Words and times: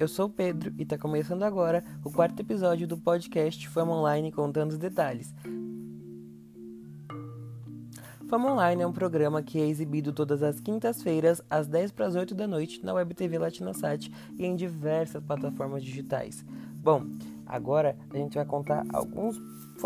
eu 0.00 0.08
sou 0.08 0.28
o 0.28 0.30
Pedro 0.30 0.72
e 0.78 0.82
está 0.82 0.96
começando 0.96 1.42
agora 1.42 1.84
o 2.02 2.10
quarto 2.10 2.40
episódio 2.40 2.88
do 2.88 2.96
podcast 2.96 3.68
Fama 3.68 3.92
Online 3.92 4.32
contando 4.32 4.70
os 4.70 4.78
detalhes. 4.78 5.34
Fama 8.26 8.50
Online 8.50 8.82
é 8.82 8.86
um 8.86 8.94
programa 8.94 9.42
que 9.42 9.60
é 9.60 9.68
exibido 9.68 10.10
todas 10.10 10.42
as 10.42 10.58
quintas-feiras, 10.58 11.42
às 11.50 11.68
10 11.68 11.92
para 11.92 12.06
as 12.06 12.14
8 12.14 12.34
da 12.34 12.46
noite, 12.46 12.82
na 12.82 12.94
Web 12.94 13.12
TV 13.12 13.36
Latinasat 13.36 14.10
e 14.38 14.46
em 14.46 14.56
diversas 14.56 15.22
plataformas 15.22 15.84
digitais. 15.84 16.42
Bom, 16.76 17.04
agora 17.44 17.94
a 18.08 18.16
gente 18.16 18.36
vai 18.36 18.46
contar 18.46 18.86
alguns 18.94 19.38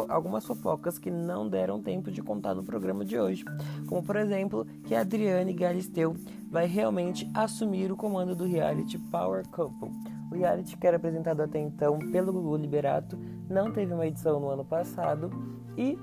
algumas 0.08 0.44
fofocas 0.44 0.98
que 0.98 1.10
não 1.10 1.48
deram 1.48 1.82
tempo 1.82 2.10
de 2.10 2.22
contar 2.22 2.54
no 2.54 2.64
programa 2.64 3.04
de 3.04 3.18
hoje, 3.18 3.44
como 3.86 4.02
por 4.02 4.16
exemplo 4.16 4.66
que 4.84 4.94
Adriane 4.94 5.52
Galisteu 5.52 6.16
vai 6.50 6.66
realmente 6.66 7.30
assumir 7.34 7.90
o 7.90 7.96
comando 7.96 8.34
do 8.34 8.44
reality 8.44 8.98
Power 9.10 9.46
Couple. 9.48 9.90
O 10.30 10.34
reality 10.34 10.76
que 10.76 10.86
era 10.86 10.96
apresentado 10.96 11.40
até 11.40 11.58
então 11.58 11.98
pelo 12.10 12.32
Gugu 12.32 12.56
Liberato 12.56 13.18
não 13.48 13.72
teve 13.72 13.92
uma 13.92 14.06
edição 14.06 14.40
no 14.40 14.48
ano 14.48 14.64
passado 14.64 15.30
e 15.76 15.98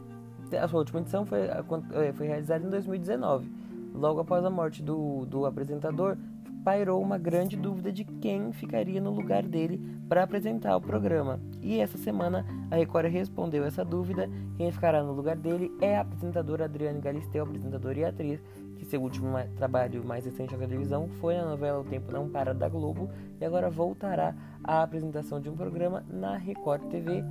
a 0.57 0.67
sua 0.67 0.79
última 0.79 0.99
edição 0.99 1.25
foi, 1.25 1.41
eh, 1.41 2.13
foi 2.13 2.27
realizada 2.27 2.65
em 2.65 2.69
2019. 2.69 3.49
Logo 3.93 4.21
após 4.21 4.43
a 4.43 4.49
morte 4.49 4.81
do, 4.81 5.25
do 5.25 5.45
apresentador, 5.45 6.17
pairou 6.63 7.01
uma 7.01 7.17
grande 7.17 7.57
dúvida 7.57 7.91
de 7.91 8.03
quem 8.03 8.51
ficaria 8.51 9.01
no 9.01 9.11
lugar 9.11 9.43
dele 9.43 9.79
para 10.07 10.23
apresentar 10.23 10.75
o 10.75 10.81
programa. 10.81 11.39
E 11.61 11.79
essa 11.79 11.97
semana 11.97 12.45
a 12.69 12.75
Record 12.75 13.11
respondeu 13.11 13.63
essa 13.63 13.83
dúvida. 13.83 14.29
Quem 14.57 14.71
ficará 14.71 15.03
no 15.03 15.13
lugar 15.13 15.35
dele 15.35 15.71
é 15.81 15.97
a 15.97 16.01
apresentadora 16.01 16.65
Adriane 16.65 17.01
Galisteu, 17.01 17.43
apresentadora 17.43 17.99
e 17.99 18.05
atriz, 18.05 18.43
que 18.77 18.85
seu 18.85 19.01
último 19.01 19.29
trabalho 19.55 20.03
mais 20.03 20.25
recente 20.25 20.53
na 20.53 20.59
televisão 20.59 21.07
foi 21.19 21.35
na 21.35 21.45
novela 21.45 21.79
O 21.79 21.83
Tempo 21.83 22.11
Não 22.11 22.29
Para 22.29 22.53
da 22.53 22.67
Globo 22.67 23.09
e 23.39 23.45
agora 23.45 23.69
voltará 23.69 24.35
à 24.63 24.83
apresentação 24.83 25.39
de 25.39 25.49
um 25.49 25.55
programa 25.55 26.03
na 26.09 26.37
Record 26.37 26.83
TV 26.89 27.23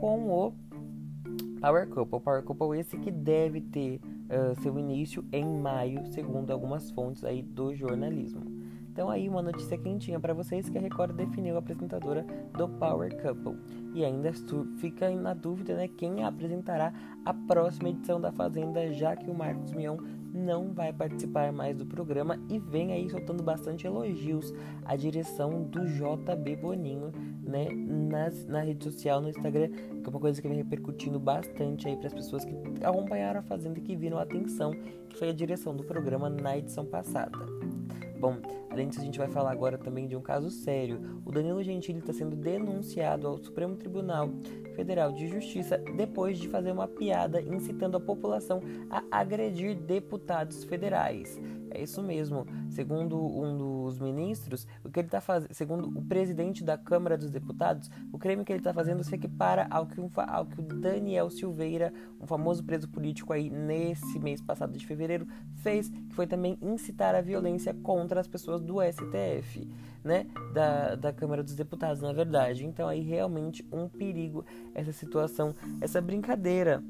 com 0.00 0.28
o 0.28 0.52
Power 1.60 1.88
Couple. 1.88 2.20
Power 2.20 2.42
Couple 2.42 2.78
esse 2.78 2.96
que 2.96 3.10
deve 3.10 3.60
ter 3.60 4.00
uh, 4.28 4.60
seu 4.62 4.78
início 4.78 5.24
em 5.32 5.44
maio, 5.44 6.06
segundo 6.12 6.52
algumas 6.52 6.90
fontes 6.90 7.24
aí 7.24 7.42
do 7.42 7.74
jornalismo. 7.74 8.67
Então 8.98 9.10
aí 9.10 9.28
uma 9.28 9.40
notícia 9.40 9.78
quentinha 9.78 10.18
para 10.18 10.34
vocês 10.34 10.68
que 10.68 10.76
a 10.76 10.80
Record 10.80 11.14
definiu 11.14 11.54
a 11.54 11.60
apresentadora 11.60 12.26
do 12.56 12.68
Power 12.68 13.16
Couple. 13.22 13.56
E 13.94 14.04
ainda 14.04 14.32
fica 14.80 15.08
na 15.08 15.34
dúvida, 15.34 15.76
né, 15.76 15.86
quem 15.86 16.24
apresentará 16.24 16.92
a 17.24 17.32
próxima 17.32 17.90
edição 17.90 18.20
da 18.20 18.32
Fazenda, 18.32 18.92
já 18.92 19.14
que 19.14 19.30
o 19.30 19.34
Marcos 19.34 19.72
Mion 19.72 19.98
não 20.34 20.72
vai 20.72 20.92
participar 20.92 21.52
mais 21.52 21.76
do 21.76 21.86
programa 21.86 22.40
e 22.48 22.58
vem 22.58 22.92
aí 22.92 23.08
soltando 23.08 23.40
bastante 23.40 23.86
elogios 23.86 24.52
à 24.84 24.96
direção 24.96 25.62
do 25.62 25.86
JB 25.86 26.56
Boninho, 26.56 27.12
né, 27.40 27.68
nas, 27.70 28.46
na 28.46 28.62
rede 28.62 28.82
social, 28.82 29.20
no 29.20 29.28
Instagram, 29.28 29.68
que 29.68 30.06
é 30.06 30.10
uma 30.10 30.18
coisa 30.18 30.42
que 30.42 30.48
vem 30.48 30.56
repercutindo 30.56 31.20
bastante 31.20 31.86
aí 31.86 31.96
para 31.96 32.08
as 32.08 32.14
pessoas 32.14 32.44
que 32.44 32.52
acompanharam 32.82 33.38
a 33.38 33.42
Fazenda 33.44 33.78
e 33.78 33.82
que 33.82 33.94
viram 33.94 34.18
a 34.18 34.22
atenção 34.22 34.72
que 35.08 35.16
foi 35.16 35.28
a 35.28 35.32
direção 35.32 35.76
do 35.76 35.84
programa 35.84 36.28
na 36.28 36.58
edição 36.58 36.84
passada. 36.84 37.38
Bom, 38.18 38.36
disso, 38.86 39.00
a 39.00 39.04
gente 39.04 39.18
vai 39.18 39.28
falar 39.28 39.50
agora 39.50 39.78
também 39.78 40.06
de 40.06 40.16
um 40.16 40.20
caso 40.20 40.50
sério. 40.50 41.20
O 41.24 41.32
Danilo 41.32 41.62
Gentili 41.62 41.98
está 41.98 42.12
sendo 42.12 42.36
denunciado 42.36 43.26
ao 43.26 43.38
Supremo 43.38 43.76
Tribunal 43.76 44.30
Federal 44.74 45.12
de 45.12 45.26
Justiça 45.26 45.78
depois 45.96 46.38
de 46.38 46.48
fazer 46.48 46.70
uma 46.70 46.86
piada 46.86 47.40
incitando 47.40 47.96
a 47.96 48.00
população 48.00 48.60
a 48.90 49.02
agredir 49.10 49.74
deputados 49.74 50.64
federais. 50.64 51.38
É 51.70 51.82
isso 51.82 52.02
mesmo. 52.02 52.46
Segundo 52.68 53.18
um 53.18 53.56
dos 53.56 53.98
ministros, 53.98 54.66
o 54.84 54.90
que 54.90 55.00
ele 55.00 55.08
está 55.08 55.20
fazendo, 55.20 55.52
segundo 55.52 55.88
o 55.88 56.02
presidente 56.02 56.64
da 56.64 56.78
Câmara 56.78 57.16
dos 57.16 57.30
Deputados, 57.30 57.90
o 58.12 58.18
crime 58.18 58.44
que 58.44 58.52
ele 58.52 58.60
está 58.60 58.72
fazendo 58.72 59.04
se 59.04 59.14
equipara 59.14 59.66
ao 59.70 59.86
que, 59.86 60.00
um, 60.00 60.10
ao 60.16 60.46
que 60.46 60.60
o 60.60 60.62
Daniel 60.62 61.30
Silveira, 61.30 61.92
um 62.20 62.26
famoso 62.26 62.64
preso 62.64 62.88
político 62.88 63.32
aí 63.32 63.50
nesse 63.50 64.18
mês 64.18 64.40
passado 64.40 64.76
de 64.76 64.86
fevereiro, 64.86 65.26
fez, 65.56 65.88
que 65.88 66.14
foi 66.14 66.26
também 66.26 66.58
incitar 66.62 67.14
a 67.14 67.20
violência 67.20 67.74
contra 67.74 68.20
as 68.20 68.28
pessoas 68.28 68.62
do 68.68 68.76
STF, 68.82 69.66
né? 70.04 70.26
Da, 70.52 70.94
da 70.94 71.12
Câmara 71.12 71.42
dos 71.42 71.54
Deputados, 71.54 72.02
na 72.02 72.12
verdade. 72.12 72.66
Então 72.66 72.86
aí 72.86 73.00
realmente 73.00 73.66
um 73.72 73.88
perigo 73.88 74.44
essa 74.74 74.92
situação, 74.92 75.54
essa 75.80 76.00
brincadeira 76.00 76.84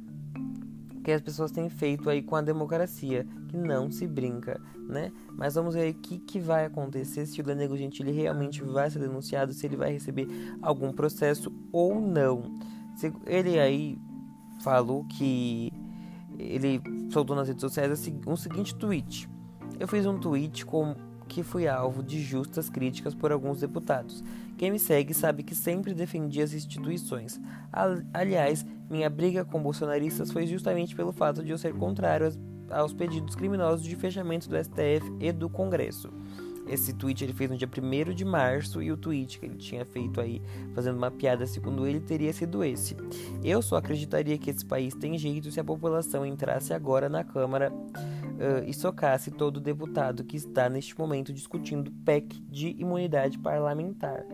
que 1.05 1.13
as 1.13 1.23
pessoas 1.23 1.51
têm 1.51 1.71
feito 1.71 2.11
aí 2.11 2.21
com 2.21 2.37
a 2.37 2.43
democracia, 2.43 3.27
que 3.49 3.57
não 3.57 3.91
se 3.91 4.07
brinca, 4.07 4.61
né? 4.77 5.11
Mas 5.33 5.55
vamos 5.55 5.75
ver 5.75 5.93
o 5.93 5.95
que, 5.95 6.19
que 6.19 6.39
vai 6.39 6.67
acontecer, 6.67 7.25
se 7.25 7.41
o 7.41 7.45
Danilo 7.45 7.79
Gentili 7.79 8.13
realmente 8.13 8.63
vai 8.63 8.91
ser 8.91 8.99
denunciado, 8.99 9.55
se 9.55 9.65
ele 9.65 9.77
vai 9.77 9.93
receber 9.93 10.29
algum 10.61 10.93
processo 10.93 11.51
ou 11.73 11.99
não. 11.99 12.59
Ele 13.25 13.59
aí 13.59 13.97
falou 14.61 15.05
que 15.05 15.73
ele 16.39 16.83
soltou 17.11 17.35
nas 17.35 17.49
redes 17.49 17.63
sociais 17.63 18.11
um 18.27 18.37
seguinte 18.37 18.75
tweet. 18.75 19.31
Eu 19.81 19.89
fiz 19.89 20.05
um 20.05 20.19
tweet 20.19 20.67
com 20.67 20.95
que 21.29 21.43
fui 21.43 21.69
alvo 21.69 22.03
de 22.03 22.21
justas 22.21 22.69
críticas 22.71 23.15
por 23.15 23.31
alguns 23.31 23.61
deputados. 23.61 24.25
Quem 24.57 24.71
me 24.71 24.79
segue 24.79 25.15
sabe 25.15 25.43
que 25.43 25.55
sempre 25.55 25.95
defendi 25.95 26.43
as 26.43 26.53
instituições. 26.53 27.41
Aliás, 28.13 28.67
minha 28.91 29.09
briga 29.09 29.45
com 29.45 29.63
bolsonaristas 29.63 30.33
foi 30.33 30.47
justamente 30.47 30.97
pelo 30.97 31.13
fato 31.13 31.45
de 31.45 31.53
eu 31.53 31.59
ser 31.59 31.75
contrário 31.75 32.33
aos 32.71 32.93
pedidos 32.93 33.35
criminosos 33.35 33.85
de 33.85 33.95
fechamento 33.95 34.49
do 34.49 34.57
STF 34.57 35.17
e 35.21 35.31
do 35.31 35.49
Congresso. 35.49 36.11
Esse 36.69 36.93
tweet 36.93 37.25
ele 37.25 37.33
fez 37.33 37.51
no 37.51 37.57
dia 37.57 37.69
1 37.69 38.15
de 38.15 38.25
março 38.25 38.83
e 38.83 38.93
o 38.93 38.97
tweet 38.97 39.39
que 39.39 39.47
ele 39.47 39.57
tinha 39.57 39.85
feito 39.85 40.21
aí, 40.21 40.43
fazendo 40.75 40.97
uma 40.97 41.11
piada, 41.11 41.47
segundo 41.47 41.87
ele, 41.87 42.01
teria 42.01 42.33
sido 42.33 42.63
esse. 42.63 42.97
Eu 43.43 43.63
só 43.63 43.77
acreditaria 43.77 44.37
que 44.39 44.51
esse 44.51 44.65
país 44.65 44.95
tem 44.95 45.17
jeito 45.19 45.51
se 45.51 45.61
a 45.61 45.65
população 45.65 46.27
entrasse 46.27 46.73
agora 46.73 47.09
na 47.09 47.25
Câmara 47.25 47.73
uh, 47.73 48.65
e 48.67 48.73
socasse 48.73 49.31
todo 49.31 49.61
deputado 49.61 50.25
que 50.25 50.37
está 50.37 50.69
neste 50.69 50.99
momento 50.99 51.33
discutindo 51.33 51.91
PEC 52.05 52.41
de 52.49 52.77
imunidade 52.79 53.39
parlamentar. 53.39 54.25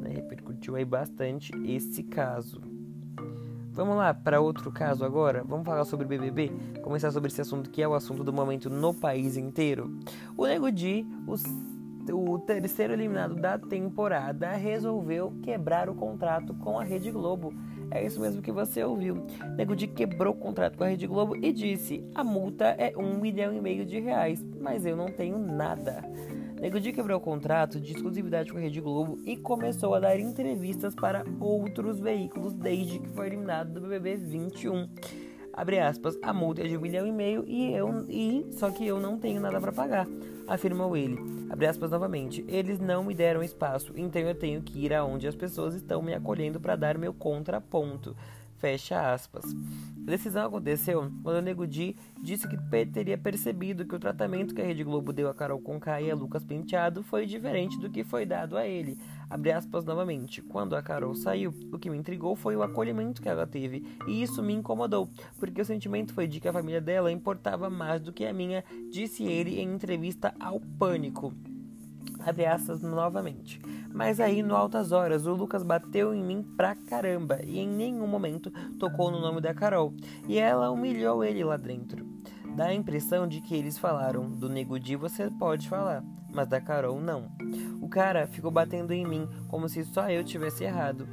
Né? 0.00 0.10
Repercutiu 0.14 0.76
aí 0.76 0.84
bastante 0.84 1.52
esse 1.64 2.02
caso. 2.02 2.71
Vamos 3.72 3.96
lá 3.96 4.12
para 4.12 4.38
outro 4.38 4.70
caso 4.70 5.02
agora. 5.02 5.42
Vamos 5.44 5.64
falar 5.64 5.86
sobre 5.86 6.06
BBB. 6.06 6.52
Começar 6.82 7.10
sobre 7.10 7.28
esse 7.28 7.40
assunto 7.40 7.70
que 7.70 7.80
é 7.80 7.88
o 7.88 7.94
assunto 7.94 8.22
do 8.22 8.30
momento 8.30 8.68
no 8.68 8.92
país 8.92 9.38
inteiro. 9.38 9.98
O 10.36 10.46
Nego 10.46 10.70
Di, 10.70 11.06
o, 12.12 12.38
terceiro 12.38 12.92
eliminado 12.92 13.34
da 13.34 13.58
temporada, 13.58 14.52
resolveu 14.52 15.32
quebrar 15.42 15.88
o 15.88 15.94
contrato 15.94 16.52
com 16.52 16.78
a 16.78 16.84
Rede 16.84 17.10
Globo. 17.10 17.54
É 17.90 18.04
isso 18.04 18.20
mesmo 18.20 18.42
que 18.42 18.52
você 18.52 18.84
ouviu. 18.84 19.24
Nego 19.56 19.74
Di 19.74 19.86
quebrou 19.86 20.34
o 20.34 20.38
contrato 20.38 20.76
com 20.76 20.84
a 20.84 20.88
Rede 20.88 21.06
Globo 21.06 21.34
e 21.34 21.50
disse: 21.50 22.04
a 22.14 22.22
multa 22.22 22.66
é 22.76 22.92
um 22.94 23.18
milhão 23.18 23.54
e 23.54 23.60
meio 23.60 23.86
de 23.86 23.98
reais, 23.98 24.44
mas 24.60 24.84
eu 24.84 24.94
não 24.94 25.06
tenho 25.06 25.38
nada. 25.38 26.02
Nego 26.62 26.78
Di 26.78 26.92
quebrou 26.92 27.18
o 27.18 27.20
contrato 27.20 27.80
de 27.80 27.90
exclusividade 27.90 28.52
com 28.52 28.56
a 28.56 28.60
Rede 28.60 28.80
Globo 28.80 29.18
e 29.26 29.36
começou 29.36 29.96
a 29.96 29.98
dar 29.98 30.20
entrevistas 30.20 30.94
para 30.94 31.24
outros 31.40 31.98
veículos 31.98 32.54
desde 32.54 33.00
que 33.00 33.08
foi 33.08 33.26
eliminado 33.26 33.72
do 33.72 33.80
BBB 33.80 34.14
21. 34.14 34.88
Abre 35.52 35.80
aspas, 35.80 36.16
a 36.22 36.32
multa 36.32 36.62
é 36.62 36.68
de 36.68 36.76
um 36.76 36.80
milhão 36.80 37.04
e 37.04 37.10
meio 37.10 37.44
e 37.48 37.72
eu 37.74 38.06
e 38.08 38.46
só 38.52 38.70
que 38.70 38.86
eu 38.86 39.00
não 39.00 39.18
tenho 39.18 39.40
nada 39.40 39.60
para 39.60 39.72
pagar, 39.72 40.06
afirmou 40.46 40.96
ele. 40.96 41.18
Abre 41.50 41.66
aspas 41.66 41.90
novamente. 41.90 42.44
Eles 42.46 42.78
não 42.78 43.02
me 43.02 43.12
deram 43.12 43.42
espaço, 43.42 43.92
então 43.96 44.22
eu 44.22 44.34
tenho 44.36 44.62
que 44.62 44.84
ir 44.84 44.94
aonde 44.94 45.26
as 45.26 45.34
pessoas 45.34 45.74
estão 45.74 46.00
me 46.00 46.14
acolhendo 46.14 46.60
para 46.60 46.76
dar 46.76 46.96
meu 46.96 47.12
contraponto. 47.12 48.14
Fecha 48.62 49.12
aspas. 49.12 49.44
A 49.44 50.04
decisão 50.04 50.46
aconteceu 50.46 51.10
quando 51.20 51.38
o 51.38 51.42
Nego 51.42 51.66
Di 51.66 51.96
disse 52.22 52.46
que 52.46 52.56
teria 52.86 53.18
percebido 53.18 53.84
que 53.84 53.96
o 53.96 53.98
tratamento 53.98 54.54
que 54.54 54.62
a 54.62 54.64
Rede 54.64 54.84
Globo 54.84 55.12
deu 55.12 55.28
a 55.28 55.34
Carol 55.34 55.60
Conká 55.60 56.00
e 56.00 56.08
a 56.08 56.14
Lucas 56.14 56.44
Penteado 56.44 57.02
foi 57.02 57.26
diferente 57.26 57.76
do 57.80 57.90
que 57.90 58.04
foi 58.04 58.24
dado 58.24 58.56
a 58.56 58.64
ele. 58.64 58.96
Abre 59.28 59.50
aspas 59.50 59.84
novamente. 59.84 60.40
Quando 60.40 60.76
a 60.76 60.82
Carol 60.82 61.12
saiu, 61.16 61.52
o 61.72 61.78
que 61.78 61.90
me 61.90 61.98
intrigou 61.98 62.36
foi 62.36 62.54
o 62.54 62.62
acolhimento 62.62 63.20
que 63.20 63.28
ela 63.28 63.48
teve, 63.48 63.84
e 64.06 64.22
isso 64.22 64.40
me 64.44 64.52
incomodou, 64.52 65.10
porque 65.40 65.60
o 65.60 65.64
sentimento 65.64 66.14
foi 66.14 66.28
de 66.28 66.38
que 66.38 66.46
a 66.46 66.52
família 66.52 66.80
dela 66.80 67.10
importava 67.10 67.68
mais 67.68 68.00
do 68.00 68.12
que 68.12 68.24
a 68.24 68.32
minha, 68.32 68.62
disse 68.92 69.24
ele 69.24 69.58
em 69.58 69.74
entrevista 69.74 70.32
ao 70.38 70.60
Pânico. 70.60 71.34
Abre 72.24 72.46
aspas 72.46 72.80
novamente. 72.80 73.60
Mas 73.92 74.20
aí, 74.20 74.42
no 74.42 74.56
altas 74.56 74.90
horas, 74.90 75.26
o 75.26 75.34
Lucas 75.34 75.62
bateu 75.62 76.14
em 76.14 76.22
mim 76.22 76.42
pra 76.56 76.74
caramba 76.74 77.40
e 77.44 77.58
em 77.58 77.68
nenhum 77.68 78.06
momento 78.06 78.50
tocou 78.78 79.10
no 79.10 79.20
nome 79.20 79.40
da 79.40 79.52
Carol. 79.52 79.94
E 80.26 80.38
ela 80.38 80.70
humilhou 80.70 81.22
ele 81.22 81.44
lá 81.44 81.56
dentro. 81.56 82.06
Dá 82.56 82.66
a 82.66 82.74
impressão 82.74 83.26
de 83.26 83.40
que 83.40 83.54
eles 83.54 83.78
falaram: 83.78 84.30
do 84.30 84.48
Nego 84.48 84.78
Di 84.78 84.96
você 84.96 85.30
pode 85.30 85.68
falar, 85.68 86.04
mas 86.32 86.48
da 86.48 86.60
Carol 86.60 87.00
não. 87.00 87.30
O 87.80 87.88
cara 87.88 88.26
ficou 88.26 88.50
batendo 88.50 88.92
em 88.92 89.06
mim 89.06 89.28
como 89.48 89.68
se 89.68 89.84
só 89.84 90.10
eu 90.10 90.24
tivesse 90.24 90.64
errado. 90.64 91.08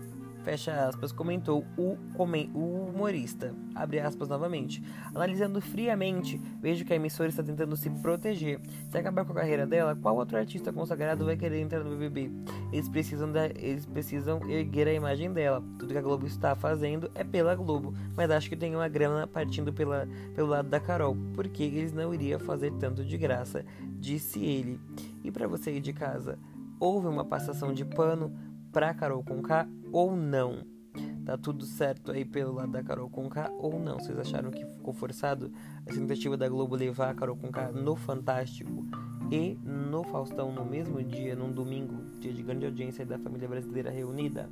Fecha 0.50 0.88
aspas, 0.88 1.12
comentou 1.12 1.64
o, 1.78 1.96
o 2.18 2.90
humorista. 2.90 3.54
Abre 3.76 4.00
aspas 4.00 4.28
novamente. 4.28 4.82
Analisando 5.14 5.62
friamente, 5.62 6.42
vejo 6.60 6.84
que 6.84 6.92
a 6.92 6.96
emissora 6.96 7.30
está 7.30 7.44
tentando 7.44 7.78
se 7.78 7.88
proteger. 7.88 8.60
Se 8.90 8.98
acabar 8.98 9.26
com 9.26 9.32
a 9.34 9.36
carreira 9.36 9.68
dela, 9.68 9.96
qual 9.96 10.16
outro 10.16 10.38
artista 10.38 10.74
consagrado 10.74 11.24
vai 11.24 11.38
querer 11.38 11.62
entrar 11.62 11.84
no 11.84 11.92
BBB? 11.92 12.32
Eles 12.74 12.90
precisam, 12.90 13.32
da, 13.32 13.46
eles 13.46 13.86
precisam 13.86 14.42
erguer 14.50 14.88
a 14.88 14.94
imagem 14.94 15.32
dela. 15.32 15.64
Tudo 15.78 15.94
que 15.94 16.00
a 16.00 16.02
Globo 16.02 16.26
está 16.26 16.56
fazendo 16.56 17.12
é 17.14 17.24
pela 17.24 17.54
Globo, 17.54 17.94
mas 18.16 18.32
acho 18.32 18.50
que 18.50 18.56
tem 18.56 18.76
uma 18.76 18.88
grana 18.88 19.28
partindo 19.28 19.72
pela, 19.72 20.08
pelo 20.34 20.48
lado 20.48 20.68
da 20.68 20.80
Carol, 20.80 21.16
porque 21.36 21.62
eles 21.62 21.94
não 21.94 22.12
iriam 22.12 22.40
fazer 22.40 22.72
tanto 22.80 23.06
de 23.06 23.18
graça, 23.20 23.64
disse 24.00 24.44
ele. 24.44 24.80
E 25.24 25.30
para 25.30 25.48
você 25.48 25.74
ir 25.74 25.80
de 25.80 25.94
casa, 25.94 26.40
houve 26.80 27.08
uma 27.08 27.26
passação 27.26 27.72
de 27.72 27.86
pano 27.86 28.34
pra 28.72 28.94
Carol 28.94 29.24
Conká 29.24 29.68
ou 29.92 30.16
não? 30.16 30.64
Tá 31.26 31.38
tudo 31.38 31.64
certo 31.64 32.12
aí 32.12 32.26
pelo 32.26 32.54
lado 32.54 32.72
da 32.72 32.84
Carol 32.84 33.10
Conká 33.10 33.52
ou 33.60 33.80
não? 33.80 34.00
Vocês 34.00 34.18
acharam 34.18 34.50
que 34.50 34.66
ficou 34.66 34.94
forçado 34.94 35.52
a 35.86 35.94
tentativa 35.94 36.36
da 36.36 36.50
Globo 36.50 36.76
levar 36.76 37.10
a 37.10 37.14
Carol 37.14 37.38
Conká 37.38 37.72
no 37.72 37.96
Fantástico 37.96 38.86
e 39.32 39.58
no 39.64 40.04
Faustão 40.04 40.52
no 40.52 40.66
mesmo 40.66 41.04
dia, 41.04 41.36
num 41.36 41.52
domingo, 41.52 42.20
dia 42.20 42.34
de 42.34 42.42
grande 42.42 42.66
audiência 42.66 43.06
da 43.06 43.20
família 43.20 43.48
brasileira 43.48 43.92
reunida? 43.92 44.50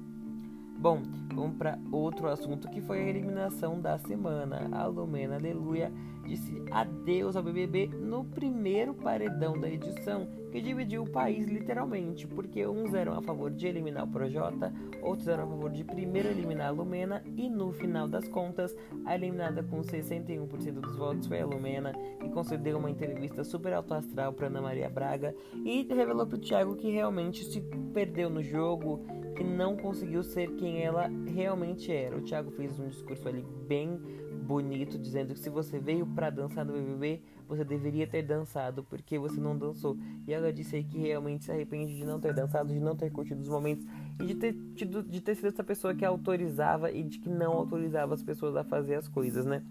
Bom, 0.79 1.01
vamos 1.33 1.57
para 1.57 1.79
outro 1.91 2.27
assunto 2.27 2.69
que 2.69 2.79
foi 2.81 2.99
a 2.99 3.09
eliminação 3.09 3.81
da 3.81 3.97
semana. 3.97 4.69
A 4.71 4.85
Lumena 4.85 5.33
Aleluia 5.33 5.91
disse 6.23 6.63
adeus 6.69 7.35
ao 7.35 7.41
BBB 7.41 7.87
no 7.87 8.23
primeiro 8.23 8.93
paredão 8.93 9.59
da 9.59 9.67
edição, 9.67 10.27
que 10.51 10.61
dividiu 10.61 11.03
o 11.03 11.09
país 11.09 11.47
literalmente, 11.47 12.27
porque 12.27 12.65
uns 12.65 12.93
eram 12.93 13.13
a 13.13 13.21
favor 13.21 13.51
de 13.51 13.67
eliminar 13.67 14.05
o 14.05 14.07
Projota, 14.07 14.73
outros 15.01 15.27
eram 15.27 15.43
a 15.43 15.47
favor 15.47 15.69
de 15.69 15.83
primeiro 15.83 16.29
eliminar 16.29 16.67
a 16.67 16.71
Lumena 16.71 17.23
e 17.35 17.49
no 17.49 17.71
final 17.71 18.07
das 18.07 18.27
contas, 18.27 18.75
a 19.05 19.15
eliminada 19.15 19.63
com 19.63 19.81
61% 19.81 20.73
dos 20.79 20.95
votos 20.95 21.27
foi 21.27 21.41
a 21.41 21.45
Lumena, 21.45 21.93
que 22.19 22.29
concedeu 22.29 22.77
uma 22.77 22.89
entrevista 22.89 23.43
super 23.43 23.73
alto 23.73 23.93
astral 23.93 24.33
para 24.33 24.47
Ana 24.47 24.61
Maria 24.61 24.89
Braga 24.89 25.35
e 25.65 25.87
revelou 25.89 26.25
para 26.25 26.37
o 26.37 26.41
Thiago 26.41 26.75
que 26.75 26.91
realmente 26.91 27.43
se 27.45 27.61
perdeu 27.93 28.29
no 28.29 28.41
jogo 28.41 29.05
que 29.35 29.43
não 29.43 29.77
conseguiu 29.77 30.23
ser 30.23 30.55
quem 30.55 30.81
ela 30.81 31.07
realmente 31.27 31.91
era. 31.91 32.17
O 32.17 32.21
Thiago 32.21 32.49
fez 32.51 32.79
um 32.79 32.87
discurso 32.87 33.27
ali 33.27 33.45
bem 33.67 34.01
bonito, 34.47 34.97
dizendo 34.97 35.33
que 35.33 35.39
se 35.39 35.49
você 35.49 35.77
veio 35.77 36.07
para 36.07 36.29
dançar 36.29 36.63
no 36.63 36.71
BBB, 36.71 37.21
você 37.47 37.65
deveria 37.65 38.07
ter 38.07 38.23
dançado, 38.23 38.81
porque 38.83 39.19
você 39.19 39.39
não 39.39 39.57
dançou. 39.57 39.97
E 40.25 40.33
ela 40.33 40.51
disse 40.53 40.81
que 40.83 40.97
realmente 40.97 41.43
se 41.43 41.51
arrepende 41.51 41.95
de 41.95 42.05
não 42.05 42.19
ter 42.19 42.33
dançado, 42.33 42.73
de 42.73 42.79
não 42.79 42.95
ter 42.95 43.11
curtido 43.11 43.41
os 43.41 43.49
momentos 43.49 43.85
e 44.19 44.25
de 44.25 44.35
ter, 44.35 44.53
tido, 44.75 45.03
de 45.03 45.19
ter 45.19 45.35
sido 45.35 45.49
essa 45.49 45.63
pessoa 45.63 45.93
que 45.93 46.05
autorizava 46.05 46.89
e 46.89 47.03
de 47.03 47.19
que 47.19 47.29
não 47.29 47.51
autorizava 47.51 48.13
as 48.13 48.23
pessoas 48.23 48.55
a 48.55 48.63
fazer 48.63 48.95
as 48.95 49.07
coisas, 49.09 49.45
né? 49.45 49.61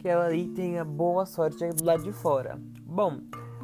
Que 0.00 0.08
ela 0.08 0.26
aí 0.26 0.48
tenha 0.48 0.84
boa 0.84 1.24
sorte 1.24 1.66
do 1.68 1.84
lado 1.84 2.02
de 2.02 2.12
fora. 2.12 2.58
Bom, 2.84 3.20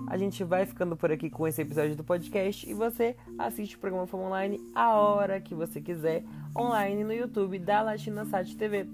a 0.06 0.17
gente 0.17 0.44
vai 0.44 0.65
ficando 0.65 0.97
por 0.97 1.11
aqui 1.11 1.29
com 1.29 1.47
esse 1.47 1.61
episódio 1.61 1.97
do 1.97 2.05
podcast 2.05 2.69
e 2.69 2.73
você 2.73 3.17
assiste 3.38 3.76
o 3.76 3.79
programa 3.81 4.06
Fama 4.06 4.25
Online 4.25 4.61
a 4.75 4.94
hora 4.94 5.41
que 5.41 5.55
você 5.55 5.81
quiser, 5.81 6.25
online 6.56 7.05
no 7.05 7.12
YouTube 7.12 7.59
da 7.59 7.83
Latina 7.83 8.25
Sat 8.25 8.56
TV. 8.56 8.88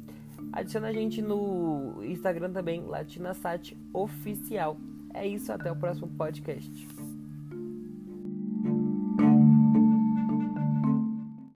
Adiciona 0.52 0.88
a 0.88 0.92
gente 0.92 1.20
no 1.20 2.02
Instagram 2.02 2.52
também, 2.52 2.82
Latina 2.82 3.34
Sat 3.34 3.76
Oficial. 3.92 4.76
É 5.12 5.26
isso, 5.26 5.52
até 5.52 5.70
o 5.70 5.76
próximo 5.76 6.08
podcast. 6.08 6.86